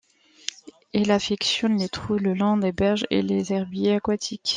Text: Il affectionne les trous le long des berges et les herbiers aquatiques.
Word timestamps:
Il 0.93 1.11
affectionne 1.11 1.77
les 1.77 1.87
trous 1.87 2.15
le 2.17 2.33
long 2.33 2.57
des 2.57 2.71
berges 2.71 3.05
et 3.11 3.21
les 3.21 3.53
herbiers 3.53 3.97
aquatiques. 3.97 4.49